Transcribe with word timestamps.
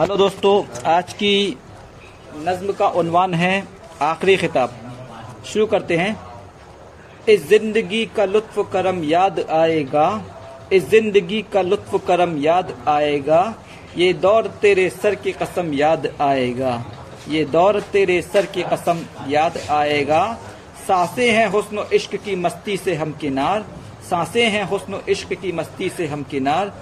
Hello 0.00 0.16
दोस्तों, 0.16 0.52
आज 0.88 1.12
की 1.12 1.56
नज्म 2.36 2.72
का 2.72 2.86
उनवान 2.90 3.34
है 3.34 3.52
आखिरी 4.02 4.36
खिताब। 4.36 5.42
शुरू 5.46 5.66
करते 5.66 5.96
हैं। 5.96 6.16
इस 7.28 7.46
ज़िंदगी 7.48 8.04
का 8.16 8.24
लुत्फ 8.24 8.58
करम 8.72 9.02
याद 9.04 9.40
आएगा, 9.50 10.06
इस 10.72 10.88
ज़िंदगी 10.90 11.42
का 11.52 11.62
लुत्फ 11.62 11.94
करम 12.06 12.36
याद 12.38 12.72
आएगा, 12.88 13.42
ये 13.96 14.12
दौर 14.14 14.46
तेरे 14.62 14.88
सर 14.92 15.14
की 15.14 15.32
कसम 15.32 15.72
याद 15.74 16.10
आएगा, 16.20 16.72
ये 17.28 17.44
दौर 17.46 17.80
तेरे 17.92 18.20
सर 18.22 18.46
की 18.46 18.62
कसम 18.62 19.04
याद 19.28 19.58
आएगा। 19.70 20.22
साँसें 20.86 21.30
हैं 21.30 21.46
हुस्न 21.48 21.84
इश्क 21.92 22.16
की 22.16 22.36
मस्ती 22.36 22.76
से 22.76 22.94
हम 22.94 23.12
किनार, 23.20 23.66
साँसें 24.10 24.46
हैं 24.46 24.64
हुस्न 24.64 25.00
इश्क 25.08 25.32
की 25.34 25.52
मस्ती 25.52 25.88
से 25.88 26.06
हम 26.06 26.22
किनार 26.22 26.72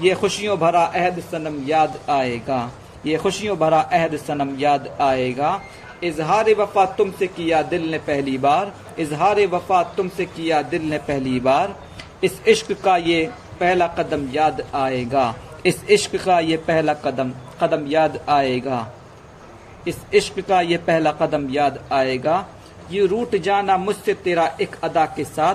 ये 0.00 0.14
खुशियों 0.14 0.58
भरा 0.58 0.84
अहद 0.84 1.20
सनम 1.20 1.62
याद 1.68 1.98
आएगा। 2.10 2.70
ये 3.06 3.16
खुशियों 3.16 3.56
भरा 3.58 3.80
अहद 3.80 4.16
सनम 4.16 4.56
याद 4.58 4.88
आएगा। 5.00 5.60
इजहार 6.04 6.50
वफा 6.54 6.84
तुमसे 6.86 7.26
किया 7.26 7.62
दिल 7.62 7.90
ने 7.90 7.98
पहली 7.98 8.38
बार। 8.38 8.72
इजहार 8.98 9.40
वफा 9.46 9.82
तुमसे 9.82 10.24
किया 10.24 10.62
दिल 10.62 10.82
ने 10.82 10.98
पहली 10.98 11.40
बार। 11.40 11.76
इस 12.24 12.40
इश्क 12.48 12.72
का 12.72 12.96
ये 12.96 13.24
पहला 13.60 13.86
कदम 13.86 14.28
याद 14.28 14.66
आएगा। 14.74 15.34
इस 15.66 15.84
इश्क 15.90 16.16
का 16.16 16.40
ये 16.40 16.56
पहला 16.56 16.94
कदम 16.94 17.32
कदम 17.62 17.86
याद 17.86 18.20
आएगा। 18.28 18.86
इस 19.88 19.96
इश्क 20.14 20.40
का 20.40 20.60
ये 20.60 20.76
पहला 20.76 21.12
कदम 21.12 21.50
याद 21.50 21.88
आएगा। 21.92 22.46
ये 22.90 23.06
रूट 23.06 23.36
जाना 23.36 23.76
मुझसे 23.76 24.14
तेरा 24.14 24.56
एक 24.60 24.76
अदा 24.84 25.04
के 25.06 25.24
साथ। 25.24 25.54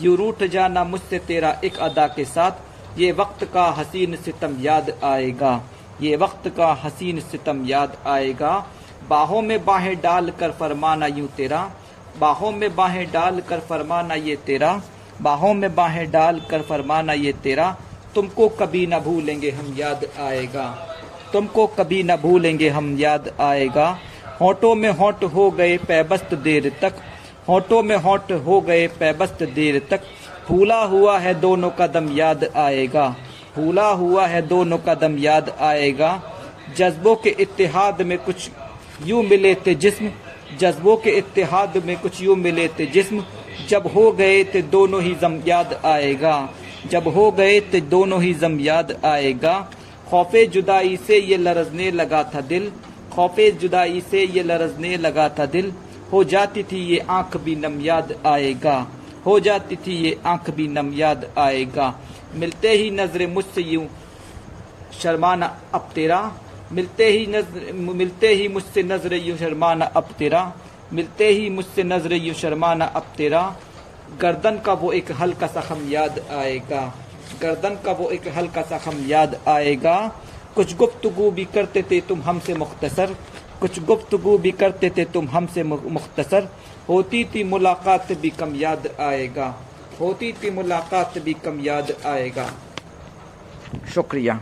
यू 0.00 0.14
रूट 0.16 0.44
जाना 0.44 0.84
मुझसे 0.84 1.18
तेरा 1.18 1.60
एक 1.64 1.78
अदा 1.78 2.06
के 2.06 2.24
साथ। 2.24 2.65
ये 2.98 3.12
वक्त 3.12 3.44
का 3.44 3.64
हसीन 3.70 4.16
सितम 4.16 4.56
याद 4.60 4.90
आएगा। 5.04 5.60
ये 6.00 6.16
वक्त 6.16 6.48
का 6.56 6.72
हसीन 6.84 7.20
सितम 7.20 7.64
याद 7.66 7.96
आएगा। 8.06 8.52
बाहों 9.08 9.42
में 9.42 9.64
बाहें 9.64 9.96
डाल 10.00 10.30
कर 10.30 10.50
फरमाना 10.50 11.06
यूँ 11.06 11.28
तेरा। 11.28 11.60
बाहों 12.18 12.52
में 12.52 12.74
बाहें 12.76 13.06
डाल 13.12 13.40
कर 13.40 13.60
फरमाना 13.60 14.14
ये 14.14 14.36
तेरा। 14.36 14.80
बाहों 15.22 15.54
में 15.54 15.74
बाहें 15.74 16.10
डाल 16.10 16.40
कर 16.50 16.62
फरमाना 16.62 17.12
ये 17.12 17.32
तेरा। 17.32 17.76
तुमको 18.14 18.48
कभी 18.48 18.86
न 18.86 18.98
भूलेंगे 18.98 19.50
हम 19.50 19.74
याद 19.78 20.06
आएगा। 20.18 20.66
तुमको 21.32 21.66
कभी 21.66 22.02
न 22.02 22.16
भूलेंगे 22.16 22.68
हम 22.68 22.96
याद 22.98 23.32
आएगा। 23.40 23.98
होठों 24.40 24.74
में 24.74 24.90
होठ 24.90 25.24
हो 25.24 25.50
गए 25.50 25.76
पैबस्त 25.78 26.34
देर 26.34 26.72
तक। 26.82 26.94
होठों 27.48 27.82
में 27.82 27.96
होठ 27.96 28.32
हो 28.46 28.60
गए 28.60 28.86
पैबस्त 28.86 29.42
देर 29.54 29.86
तक। 29.90 30.00
फूला 30.48 30.82
हुआ 30.82 31.18
है, 31.18 31.34
दोनों 31.40 31.70
कदम 31.70 32.08
याद 32.12 32.44
आएगा। 32.56 33.16
फूला 33.54 33.88
हुआ 33.88 34.26
है, 34.26 34.42
दोनों 34.42 34.78
कदम 34.78 35.18
याद 35.18 35.56
आएगा। 35.60 36.22
जज्बों 36.76 37.14
के 37.16 37.30
इतिहाद 37.30 38.02
में 38.02 38.18
कुछ 38.18 38.50
यूँ 39.04 39.22
मिले 39.22 39.54
थे 39.54 39.74
जिस्म, 39.74 40.10
जज्बों 40.58 40.96
के 40.96 41.10
इतिहाद 41.10 41.82
में 41.86 41.96
कुछ 42.00 42.22
यूँ 42.22 42.36
मिले 42.36 42.68
थे 42.68 42.86
जिस्म। 42.86 43.24
जब 43.68 43.86
हो 43.86 44.12
गए 44.12 44.44
थे, 44.44 44.62
दोनों 44.62 45.02
ही 45.02 45.14
जम 45.14 45.40
याद 45.46 45.80
आएगा। 45.84 46.48
जब 46.90 47.08
हो 47.08 47.30
गए 47.30 47.60
थे, 47.60 47.80
दोनों 47.80 48.22
ही 48.22 48.34
जम 48.34 48.60
याद 48.60 48.96
आएगा। 49.04 49.70
खौफे 50.10 50.46
जुदाई 50.46 50.96
से 50.96 51.18
ये 51.18 51.36
लरजने 51.36 51.90
लगा 51.90 52.22
था 52.34 52.40
दिल। 52.40 52.72
खौफे 53.12 53.50
जुदाई 53.52 54.02
से 54.10 54.24
ये 54.24 54.42
लरजने 54.42 54.96
लगा 54.96 55.28
था 55.28 55.46
दिल। 55.46 55.72
हो 56.12 56.24
जाती 56.24 56.62
थी 56.62 56.84
ये 56.86 56.98
आँख 57.10 57.36
भी 57.36 57.56
नम 57.56 57.80
याद 57.80 58.14
आएगा। 58.26 58.86
हो 59.26 59.38
जाती 59.40 59.76
थी 59.76 59.94
ये 59.96 60.16
आँख 60.26 60.50
भी 60.50 60.66
नम 60.68 60.92
याद 60.94 61.26
आएगा। 61.38 61.94
मिलते 62.34 62.70
ही 62.70 62.90
नजरे 62.92 63.26
मुझसे 63.26 63.62
यूँ, 63.62 63.86
शर्माना 65.00 65.46
अब 65.74 65.90
तेरा। 65.94 66.20
मिलते 66.72 67.08
ही 67.08 67.26
नज़र, 67.26 67.72
मिलते 67.72 68.28
ही 68.28 68.48
मुझसे 68.48 68.82
नज़र 68.82 69.14
यूँ, 69.14 69.36
शर्माना 69.38 69.84
अब 69.96 70.08
तेरा। 70.18 70.52
मिलते 70.92 71.28
ही 71.28 71.48
मुझसे 71.50 71.82
नज़र 71.84 72.12
यूँ, 72.14 72.34
शर्माना 72.34 72.84
अब 72.84 73.12
तेरा। 73.16 73.42
गर्दन 74.20 74.58
का 74.58 74.72
वो 74.72 74.92
एक 74.92 75.10
हल्का 75.12 75.46
सा 75.46 75.60
खम 75.60 75.88
याद 75.88 76.18
आएगा। 76.32 76.82
गर्दन 77.42 77.78
का 77.84 77.92
वो 77.92 78.10
एक 78.10 78.28
हल्का 78.36 78.62
सा 78.62 78.78
खम 78.78 79.04
याद 79.06 79.40
आएगा। 79.48 79.96
कुछ 80.54 80.76
गुफ्तगु 80.76 81.30
भी 81.30 81.44
करते 81.44 81.82
थे 81.82 82.00
तुम 82.00 82.20
हमसे 82.22 82.54
मुख्तसर। 82.54 83.16
कुछ 83.60 83.78
गुफ्तु 83.82 84.18
भी 84.38 84.50
करते 84.52 84.90
थे 84.90 85.04
तुम 85.04 85.28
हमसे 85.28 85.62
मुख्तसर। 85.62 86.48
होती 86.88 87.24
थी 87.24 87.44
मुलाकात 87.44 88.12
भी 88.12 88.30
कम 88.30 88.54
याद 88.56 88.88
आएगा। 89.00 89.54
होती 90.00 90.32
थी 90.32 90.50
मुलाकात 90.50 91.18
भी 91.18 91.34
कम 91.34 91.60
याद 91.60 91.92
आएगा। 92.06 92.50
शुक्रिया। 93.94 94.40